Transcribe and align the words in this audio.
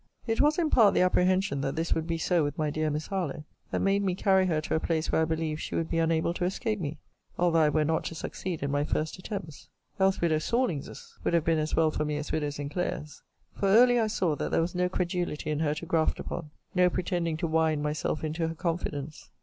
It 0.25 0.41
was 0.41 0.57
in 0.57 0.71
part 0.71 0.95
the 0.95 1.01
apprehension 1.03 1.61
that 1.61 1.75
this 1.75 1.93
would 1.93 2.07
be 2.07 2.17
so 2.17 2.43
with 2.43 2.57
my 2.57 2.71
dear 2.71 2.89
Miss 2.89 3.05
Harlowe, 3.05 3.43
that 3.69 3.83
made 3.83 4.01
me 4.03 4.15
carry 4.15 4.47
her 4.47 4.59
to 4.59 4.73
a 4.73 4.79
place 4.79 5.11
where 5.11 5.21
I 5.21 5.25
believed 5.25 5.61
she 5.61 5.75
would 5.75 5.91
be 5.91 5.99
unable 5.99 6.33
to 6.33 6.45
escape 6.45 6.79
me, 6.81 6.97
although 7.37 7.59
I 7.59 7.69
were 7.69 7.85
not 7.85 8.03
to 8.05 8.15
succeed 8.15 8.63
in 8.63 8.71
my 8.71 8.83
first 8.83 9.19
attempts. 9.19 9.69
Else 9.99 10.19
widow 10.19 10.39
Sorlings's 10.39 11.19
would 11.23 11.35
have 11.35 11.45
been 11.45 11.59
as 11.59 11.75
well 11.75 11.91
for 11.91 12.03
me 12.03 12.17
as 12.17 12.31
widow 12.31 12.49
Sinclair's. 12.49 13.21
For 13.53 13.67
early 13.67 13.99
I 13.99 14.07
saw 14.07 14.35
that 14.37 14.49
there 14.49 14.61
was 14.61 14.73
no 14.73 14.89
credulity 14.89 15.51
in 15.51 15.59
her 15.59 15.75
to 15.75 15.85
graft 15.85 16.19
upon: 16.19 16.49
no 16.73 16.89
pretending 16.89 17.37
to 17.37 17.45
whine 17.45 17.83
myself 17.83 18.23
into 18.23 18.47
her 18.47 18.55
confidence. 18.55 19.29